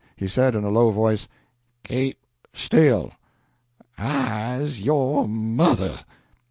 He 0.15 0.27
said, 0.27 0.55
in 0.55 0.63
a 0.63 0.71
low 0.71 0.89
voice 0.89 1.27
"Keep 1.83 2.17
still 2.55 3.11
I's 3.99 4.81
yo' 4.81 5.27
mother!" 5.27 5.99